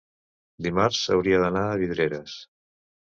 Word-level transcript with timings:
dimarts 0.67 1.03
hauria 1.17 1.43
d'anar 1.43 1.63
a 1.67 1.77
Vidreres. 1.83 2.39